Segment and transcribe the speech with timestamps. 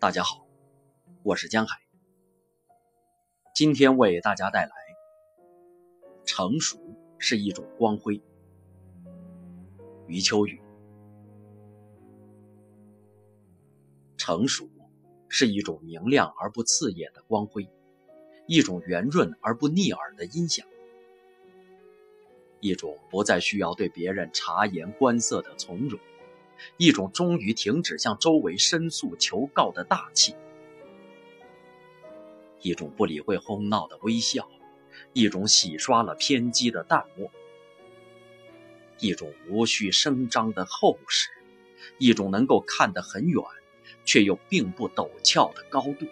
[0.00, 0.46] 大家好，
[1.24, 1.76] 我是江海。
[3.52, 4.72] 今天为大家带来：
[6.24, 6.78] 成熟
[7.18, 8.22] 是一种光辉。
[10.06, 10.62] 余秋雨。
[14.16, 14.70] 成熟
[15.28, 17.68] 是一种明亮而不刺眼的光辉，
[18.46, 20.64] 一种圆润而不腻耳的音响，
[22.60, 25.98] 一种不再需要对别人察言观色的从容。
[26.76, 30.34] 一种终于停止向周围申诉求告的大气，
[32.60, 34.48] 一种不理会哄闹的微笑，
[35.12, 37.30] 一种洗刷了偏激的淡漠，
[38.98, 41.30] 一种无需声张的厚实，
[41.98, 43.42] 一种能够看得很远，
[44.04, 46.06] 却又并不陡峭的高度。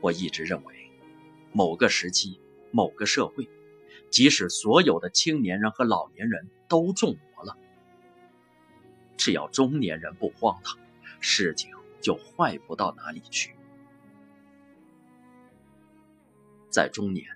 [0.00, 0.74] 我一直认为，
[1.52, 3.48] 某个时期，某个社会。
[4.10, 7.56] 即使所有的青年人和老年人都中魔了，
[9.16, 10.78] 只要中年人不荒唐，
[11.20, 13.54] 事情就坏不到哪里去。
[16.70, 17.26] 在中年，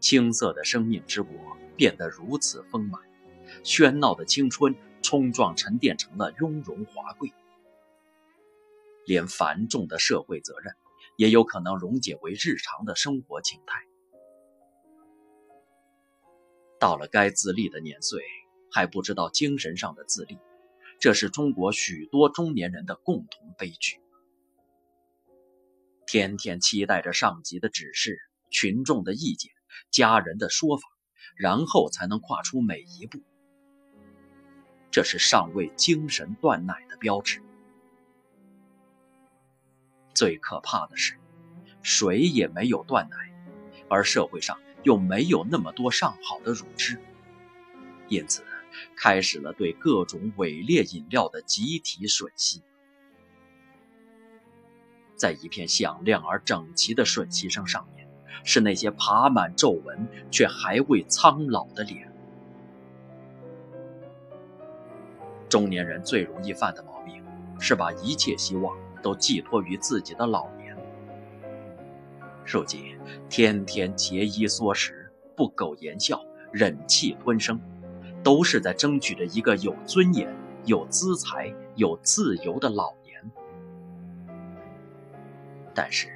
[0.00, 1.34] 青涩的生命之国
[1.76, 3.00] 变得如此丰满，
[3.62, 7.32] 喧闹的青春冲撞沉淀成了雍容华贵，
[9.06, 10.74] 连繁重的社会责任
[11.16, 13.86] 也有可能溶解为日常的生活情态。
[16.80, 18.24] 到了该自立的年岁，
[18.72, 20.38] 还不知道精神上的自立，
[20.98, 24.00] 这是中国许多中年人的共同悲剧。
[26.06, 28.18] 天天期待着上级的指示、
[28.50, 29.52] 群众的意见、
[29.90, 30.88] 家人的说法，
[31.36, 33.20] 然后才能跨出每一步。
[34.90, 37.42] 这是尚未精神断奶的标志。
[40.14, 41.14] 最可怕的是，
[41.82, 43.16] 谁也没有断奶，
[43.90, 44.58] 而社会上。
[44.82, 46.98] 又没有那么多上好的乳汁，
[48.08, 48.42] 因此
[48.96, 52.62] 开始了对各种伪劣饮料的集体吮吸。
[55.16, 58.08] 在一片响亮而整齐的吮吸声上面，
[58.42, 62.10] 是那些爬满皱纹却还未苍老的脸。
[65.48, 67.22] 中年人最容易犯的毛病，
[67.58, 70.69] 是把一切希望都寄托于自己的老年。
[72.52, 77.60] 如今，天天节衣缩食、不苟言笑、忍气吞声，
[78.24, 83.30] 都是在争取着一个有尊严、有资财、有自由的老年。
[85.72, 86.08] 但是，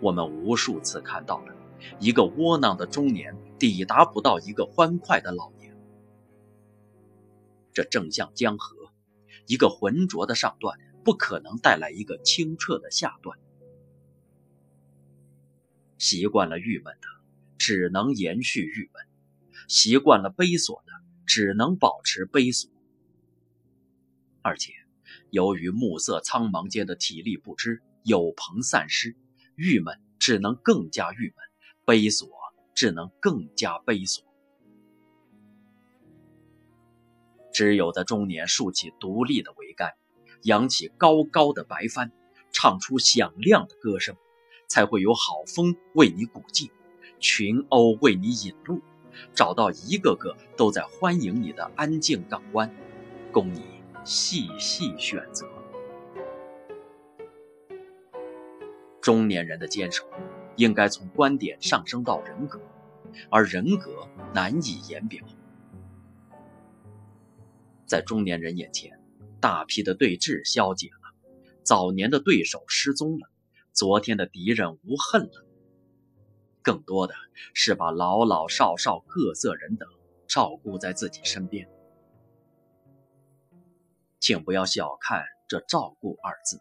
[0.00, 1.52] 我们无数次看到了
[1.98, 5.76] 一个窝囊的中年抵达不到一个欢快的老年。
[7.72, 8.76] 这正像江河，
[9.48, 13.36] 一个浑浊的上段不可能带来一个清澈的下段。
[16.02, 17.06] 习惯了郁闷的，
[17.58, 19.04] 只能延续郁闷；
[19.68, 20.92] 习惯了悲锁的，
[21.26, 22.68] 只能保持悲锁。
[24.42, 24.72] 而且，
[25.30, 29.14] 由于暮色苍茫间的体力不支、有朋散失，
[29.54, 31.36] 郁闷只能更加郁闷，
[31.86, 32.28] 悲锁
[32.74, 34.24] 只能更加悲锁。
[37.52, 39.92] 只有在中年竖起独立的桅杆，
[40.42, 42.10] 扬起高高的白帆，
[42.50, 44.16] 唱出响亮的歌声。
[44.72, 46.70] 才会有好风为你鼓劲，
[47.20, 48.80] 群鸥为你引路，
[49.34, 52.74] 找到一个个都在欢迎你的安静港湾，
[53.30, 53.62] 供你
[54.02, 55.46] 细细选择。
[59.02, 60.08] 中年人的坚守，
[60.56, 62.58] 应该从观点上升到人格，
[63.28, 65.22] 而人格难以言表。
[67.84, 68.98] 在中年人眼前，
[69.38, 71.12] 大批的对峙消解了，
[71.62, 73.28] 早年的对手失踪了。
[73.72, 75.46] 昨天的敌人无恨了，
[76.62, 77.14] 更多的
[77.54, 79.88] 是把老老少少各色人等
[80.28, 81.68] 照顾在自己身边。
[84.20, 86.60] 请不要小看这“照顾”二字，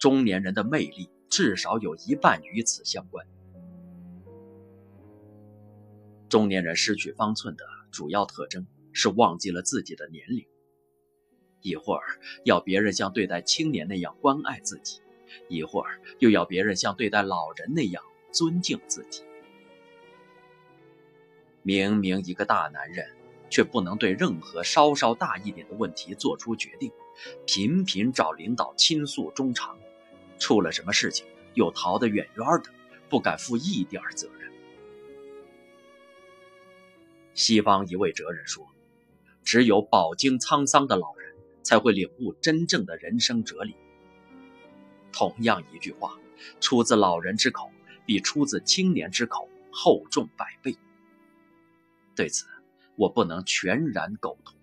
[0.00, 3.26] 中年人的魅力至少有一半与此相关。
[6.30, 10.46] 中年人失去方寸的主要特征是忘记了自己的年龄，
[11.60, 15.03] 一会儿要别人像对待青年那样关爱自己。
[15.48, 18.02] 一会儿又要别人像对待老人那样
[18.32, 19.22] 尊敬自己，
[21.62, 23.10] 明明一个大男人，
[23.48, 26.90] 却不能对任何稍稍大一点的问题做出决定，
[27.46, 29.78] 频频找领导倾诉衷肠，
[30.38, 32.70] 出了什么事情又逃得远远的，
[33.08, 34.50] 不敢负一点责任。
[37.34, 38.66] 西方一位哲人说
[39.42, 43.74] ：“只有饱经沧桑的老人，才会领悟真正的人生哲理。”
[45.16, 46.18] 同样一句话，
[46.58, 47.70] 出自老人之口，
[48.04, 50.76] 比出自青年之口厚重百倍。
[52.16, 52.46] 对此，
[52.96, 54.56] 我不能全然苟同。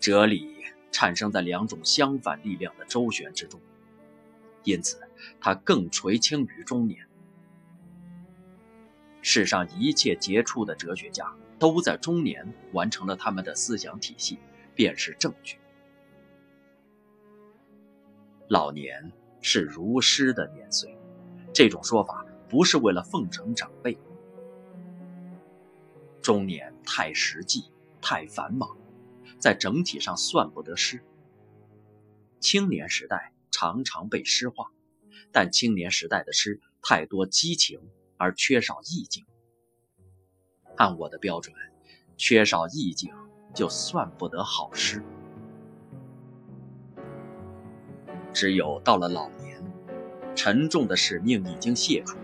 [0.00, 0.52] 哲理
[0.90, 3.60] 产生在两种相反力量的周旋之中，
[4.64, 4.98] 因此
[5.40, 7.06] 他更垂青于中年。
[9.22, 14.38] 世上一切杰出的哲学家都在中年完成了他们的思想体系，
[14.74, 15.56] 便是证据。
[18.48, 19.12] 老年
[19.42, 20.96] 是如诗的年岁，
[21.52, 23.98] 这种说法不是为了奉承长辈。
[26.22, 28.76] 中年太实际，太繁忙，
[29.38, 31.04] 在整体上算不得诗。
[32.40, 34.70] 青年时代常常被诗化，
[35.30, 37.78] 但青年时代的诗太多激情
[38.16, 39.26] 而缺少意境。
[40.76, 41.54] 按我的标准，
[42.16, 43.12] 缺少意境
[43.54, 45.04] 就算不得好诗。
[48.32, 49.62] 只有到了老年，
[50.36, 52.16] 沉重的使命已经卸除，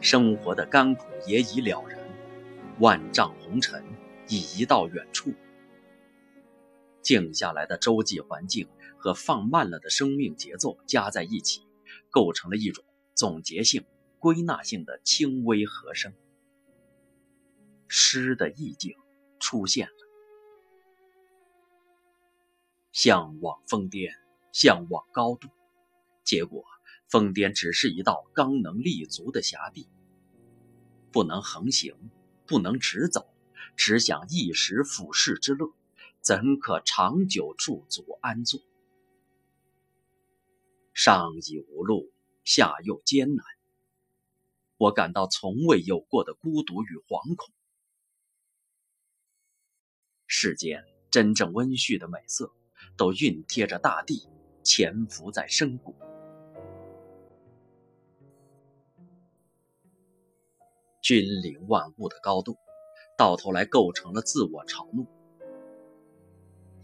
[0.00, 1.98] 生活的甘苦也已了然。
[2.80, 3.84] 万丈红尘
[4.28, 5.32] 已移到远处，
[7.00, 8.66] 静下来的周际环境
[8.96, 11.62] 和放慢了的生命节奏加在一起，
[12.10, 12.82] 构成了一种
[13.14, 13.84] 总结性、
[14.18, 16.12] 归纳性的轻微和声。
[17.86, 18.96] 诗的意境
[19.38, 19.92] 出现了，
[22.90, 24.12] 向往疯癫，
[24.52, 25.48] 向往高度，
[26.22, 26.64] 结果
[27.08, 29.88] 疯癫只是一道刚能立足的狭地，
[31.10, 31.96] 不能横行。
[32.44, 33.32] 不能直走，
[33.76, 35.72] 只想一时俯视之乐，
[36.20, 38.60] 怎可长久驻足安坐？
[40.92, 42.12] 上已无路，
[42.44, 43.46] 下又艰难，
[44.76, 47.54] 我感到从未有过的孤独与惶恐。
[50.26, 52.52] 世间真正温煦的美色，
[52.98, 54.28] 都熨贴着大地，
[54.62, 55.94] 潜伏在深谷。
[61.00, 62.56] 君临万物的高度，
[63.18, 65.06] 到头来构成了自我嘲弄。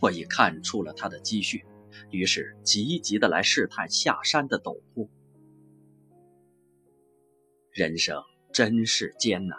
[0.01, 1.65] 我已看出了他的积蓄，
[2.11, 5.09] 于是急急的来试探下山的陡坡。
[7.71, 8.21] 人生
[8.53, 9.57] 真是艰难，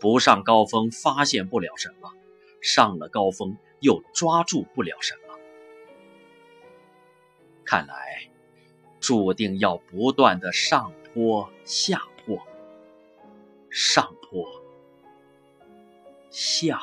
[0.00, 2.12] 不上高峰发现不了什么，
[2.60, 5.23] 上了高峰又抓住不了什么。
[7.64, 8.28] 看来，
[9.00, 12.38] 注定要不断的上坡下坡。
[13.70, 14.46] 上坡，
[16.30, 16.78] 下。